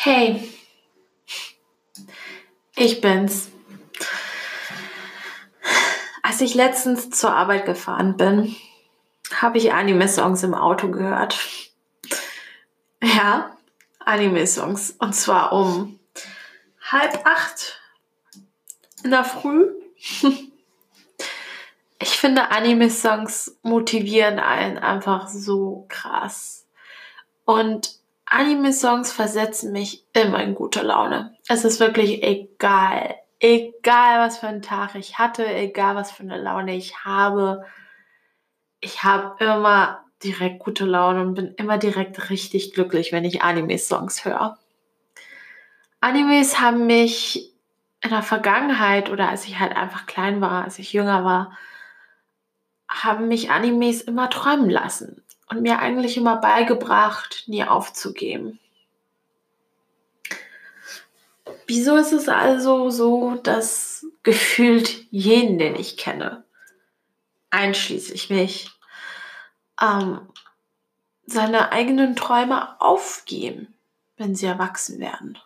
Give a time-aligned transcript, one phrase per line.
[0.00, 0.48] Hey,
[2.76, 3.48] ich bin's.
[6.22, 8.54] Als ich letztens zur Arbeit gefahren bin,
[9.34, 11.40] habe ich Anime-Songs im Auto gehört.
[13.02, 13.56] Ja,
[13.98, 14.92] Anime-Songs.
[15.00, 15.98] Und zwar um
[16.80, 17.80] halb acht
[19.02, 19.66] in der Früh.
[22.00, 26.64] Ich finde, Anime-Songs motivieren einen einfach so krass.
[27.44, 27.97] Und
[28.30, 31.34] Anime-Songs versetzen mich immer in gute Laune.
[31.48, 33.16] Es ist wirklich egal.
[33.40, 37.64] Egal, was für einen Tag ich hatte, egal, was für eine Laune ich habe.
[38.80, 44.24] Ich habe immer direkt gute Laune und bin immer direkt richtig glücklich, wenn ich Anime-Songs
[44.24, 44.58] höre.
[46.00, 47.52] Animes haben mich
[48.02, 51.56] in der Vergangenheit oder als ich halt einfach klein war, als ich jünger war,
[52.88, 58.58] haben mich Animes immer träumen lassen und mir eigentlich immer beigebracht, nie aufzugeben.
[61.66, 66.44] Wieso ist es also so, dass gefühlt jeden, den ich kenne,
[67.50, 68.70] einschließlich mich,
[69.80, 70.20] ähm,
[71.26, 73.74] seine eigenen Träume aufgeben,
[74.16, 75.38] wenn sie erwachsen werden?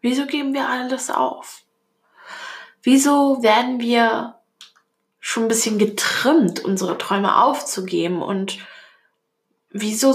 [0.00, 1.62] Wieso geben wir alles auf?
[2.82, 4.40] Wieso werden wir
[5.20, 8.58] schon ein bisschen getrimmt, unsere Träume aufzugeben und
[9.72, 10.14] wieso,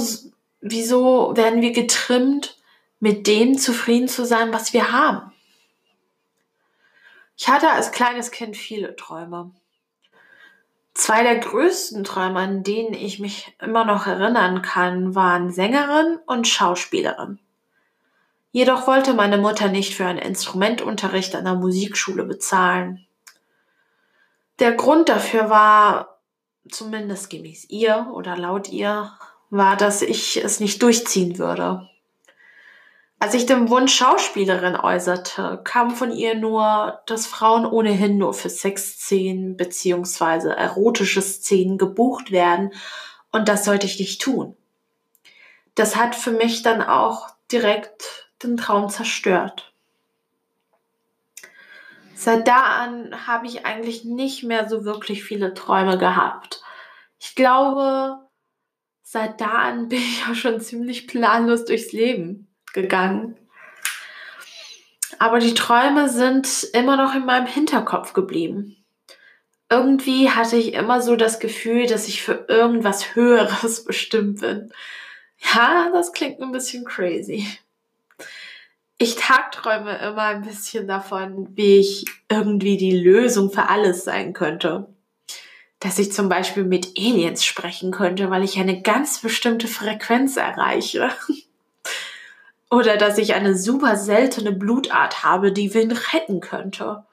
[0.62, 2.58] wieso werden wir getrimmt,
[3.00, 5.32] mit dem zufrieden zu sein, was wir haben?
[7.36, 9.52] Ich hatte als kleines Kind viele Träume.
[10.96, 16.48] Zwei der größten Träume, an denen ich mich immer noch erinnern kann, waren Sängerin und
[16.48, 17.38] Schauspielerin.
[18.52, 23.06] Jedoch wollte meine Mutter nicht für einen Instrumentunterricht an der Musikschule bezahlen.
[24.58, 26.18] Der Grund dafür war,
[26.68, 29.12] zumindest gemäß ihr oder laut ihr,
[29.50, 31.90] war, dass ich es nicht durchziehen würde.
[33.20, 38.50] Als ich den Wunsch Schauspielerin äußerte, kam von ihr nur, dass Frauen ohnehin nur für
[38.50, 42.74] Sexszenen beziehungsweise erotische Szenen gebucht werden
[43.32, 44.56] und das sollte ich nicht tun.
[45.74, 49.74] Das hat für mich dann auch direkt den Traum zerstört.
[52.16, 56.64] Seit da an habe ich eigentlich nicht mehr so wirklich viele Träume gehabt.
[57.20, 58.27] Ich glaube,
[59.10, 63.38] seit da an bin ich auch schon ziemlich planlos durchs Leben gegangen.
[65.18, 68.76] Aber die Träume sind immer noch in meinem Hinterkopf geblieben.
[69.70, 74.74] Irgendwie hatte ich immer so das Gefühl, dass ich für irgendwas Höheres bestimmt bin.
[75.38, 77.48] Ja, das klingt ein bisschen crazy.
[78.98, 84.90] Ich tagträume immer ein bisschen davon, wie ich irgendwie die Lösung für alles sein könnte
[85.80, 91.10] dass ich zum Beispiel mit Aliens sprechen könnte, weil ich eine ganz bestimmte Frequenz erreiche.
[92.70, 97.06] Oder dass ich eine super seltene Blutart habe, die wen retten könnte.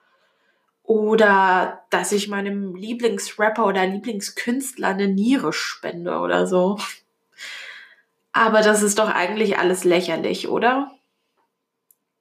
[0.83, 6.79] Oder dass ich meinem Lieblingsrapper oder Lieblingskünstler eine Niere spende oder so.
[8.33, 10.91] Aber das ist doch eigentlich alles lächerlich, oder?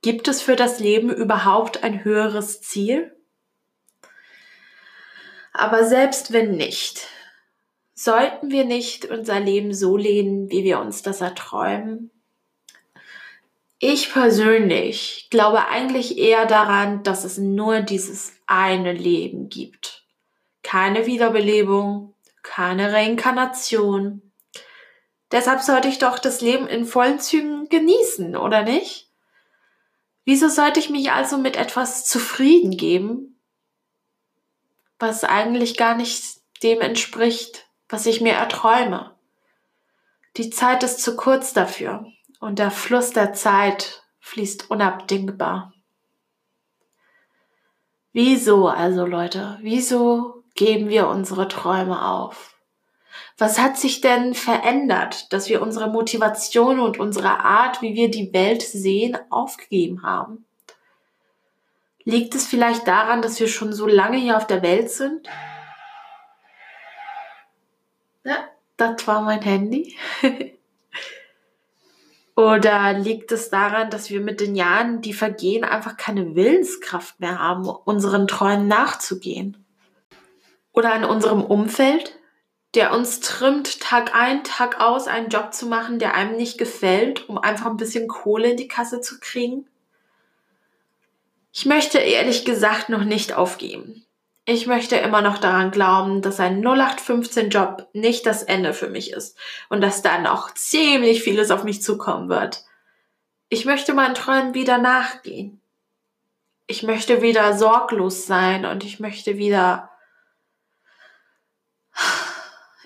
[0.01, 3.12] Gibt es für das Leben überhaupt ein höheres Ziel?
[5.53, 7.07] Aber selbst wenn nicht,
[7.93, 12.09] sollten wir nicht unser Leben so leben, wie wir uns das erträumen?
[13.77, 20.05] Ich persönlich glaube eigentlich eher daran, dass es nur dieses eine Leben gibt.
[20.63, 24.21] Keine Wiederbelebung, keine Reinkarnation.
[25.31, 29.09] Deshalb sollte ich doch das Leben in vollen Zügen genießen, oder nicht?
[30.25, 33.32] Wieso sollte ich mich also mit etwas zufrieden geben,
[35.03, 36.23] was eigentlich gar nicht
[36.63, 39.13] dem entspricht, was ich mir erträume.
[40.37, 42.05] Die Zeit ist zu kurz dafür
[42.39, 45.73] und der Fluss der Zeit fließt unabdingbar.
[48.13, 52.55] Wieso also Leute, wieso geben wir unsere Träume auf?
[53.37, 58.31] Was hat sich denn verändert, dass wir unsere Motivation und unsere Art, wie wir die
[58.31, 60.45] Welt sehen, aufgegeben haben?
[62.05, 65.27] Liegt es vielleicht daran, dass wir schon so lange hier auf der Welt sind?
[68.25, 69.95] Ja, das war mein Handy.
[72.35, 77.39] Oder liegt es daran, dass wir mit den Jahren, die vergehen, einfach keine Willenskraft mehr
[77.39, 79.63] haben, unseren Träumen nachzugehen?
[80.71, 82.17] Oder an unserem Umfeld,
[82.73, 87.29] der uns trimmt, Tag ein, Tag aus einen Job zu machen, der einem nicht gefällt,
[87.29, 89.67] um einfach ein bisschen Kohle in die Kasse zu kriegen?
[91.55, 94.07] Ich möchte ehrlich gesagt noch nicht aufgeben.
[94.43, 99.37] Ich möchte immer noch daran glauben, dass ein 0815-Job nicht das Ende für mich ist
[99.69, 102.65] und dass dann auch ziemlich vieles auf mich zukommen wird.
[103.49, 105.61] Ich möchte meinen Träumen wieder nachgehen.
[106.65, 109.91] Ich möchte wieder sorglos sein und ich möchte wieder,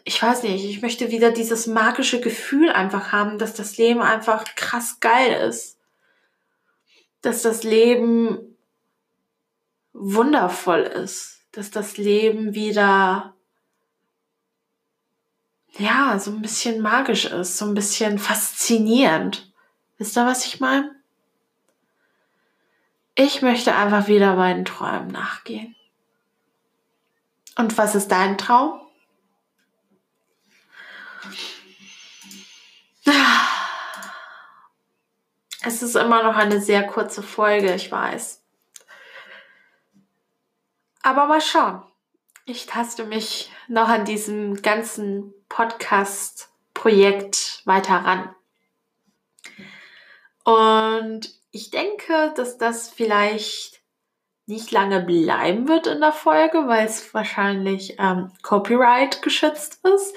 [0.03, 4.43] ich weiß nicht, ich möchte wieder dieses magische Gefühl einfach haben, dass das Leben einfach
[4.55, 5.79] krass geil ist.
[7.21, 8.56] Dass das Leben
[9.97, 11.41] wundervoll ist.
[11.51, 13.33] Dass das Leben wieder
[15.77, 19.51] ja, so ein bisschen magisch ist, so ein bisschen faszinierend.
[19.97, 20.95] Wisst ihr, was ich meine?
[23.15, 25.75] Ich möchte einfach wieder meinen Träumen nachgehen.
[27.57, 28.79] Und was ist dein Traum?
[35.61, 38.43] Es ist immer noch eine sehr kurze Folge, ich weiß.
[41.07, 41.81] Aber mal schauen.
[42.43, 48.35] Ich taste mich noch an diesem ganzen Podcast-Projekt weiter ran.
[50.43, 53.79] Und ich denke, dass das vielleicht
[54.47, 60.13] nicht lange bleiben wird in der Folge, weil es wahrscheinlich ähm, Copyright geschützt ist.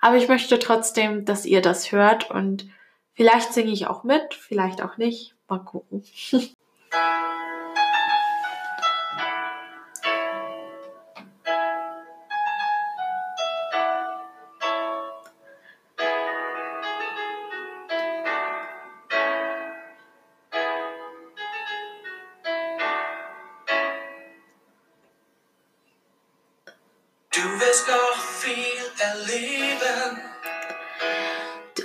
[0.00, 2.66] Aber ich möchte trotzdem, dass ihr das hört und
[3.12, 5.34] vielleicht singe ich auch mit, vielleicht auch nicht.
[5.48, 6.02] Mal gucken.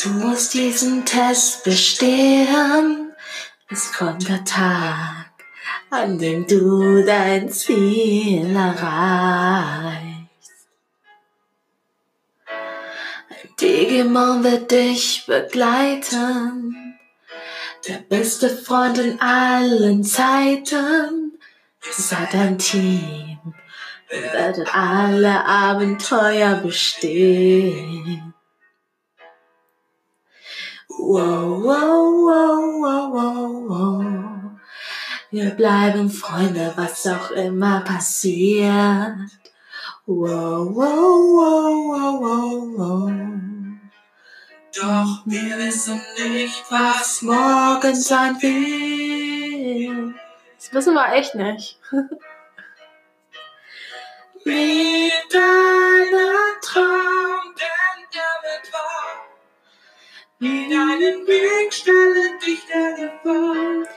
[0.06, 3.14] Du musst diesen Test bestehen.
[3.70, 5.32] Es kommt der Tag,
[5.90, 10.06] an dem du dein Ziel erreichst.
[12.48, 17.00] Ein Digimon wird dich begleiten.
[17.88, 21.40] Der beste Freund in allen Zeiten.
[21.84, 23.35] Ihr seid ein Team.
[24.12, 28.34] Ihr werdet alle Abenteuer bestehen.
[30.90, 34.52] Wow, wow, wow, wow, wow, wow.
[35.32, 39.18] Wir bleiben Freunde, was auch immer passiert.
[40.06, 40.96] Wow, wow,
[41.36, 43.12] wow, wow, wow, wow.
[44.76, 50.14] Doch wir wissen nicht, was morgen sein will.
[50.58, 51.80] Das wissen wir echt nicht.
[54.48, 59.26] Mit deiner Traum, denn er wird wahr.
[60.40, 63.88] In deinen Weg stelle dich der Gefahr.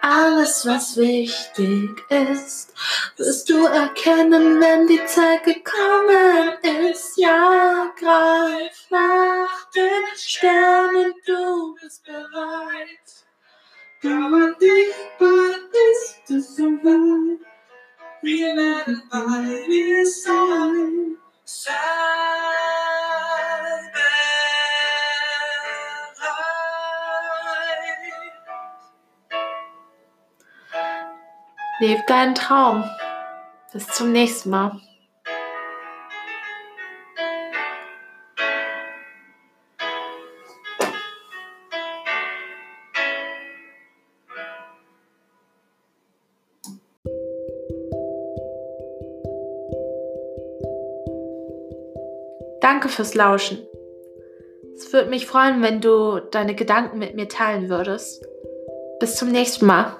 [0.00, 2.72] Alles, was wichtig ist,
[3.18, 7.18] wirst du erkennen, wenn die Zeit gekommen ist.
[7.18, 13.26] Ja, greif nach den Sternen, du bist bereit.
[14.02, 14.61] Dauert dich,
[31.82, 32.84] Leb deinen Traum.
[33.72, 34.70] Bis zum nächsten Mal.
[52.60, 53.58] Danke fürs Lauschen.
[54.76, 58.24] Es würde mich freuen, wenn du deine Gedanken mit mir teilen würdest.
[59.00, 59.96] Bis zum nächsten Mal.